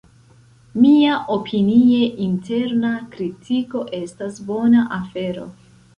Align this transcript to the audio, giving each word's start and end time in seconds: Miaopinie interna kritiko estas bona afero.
Miaopinie 0.85 1.99
interna 2.27 2.93
kritiko 3.17 3.87
estas 3.99 4.41
bona 4.49 4.91
afero. 5.01 5.47